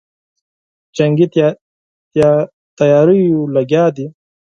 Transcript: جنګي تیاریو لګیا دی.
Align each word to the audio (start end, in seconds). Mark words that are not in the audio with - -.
جنګي 0.95 1.27
تیاریو 2.77 3.39
لګیا 3.55 3.85
دی. 3.95 4.05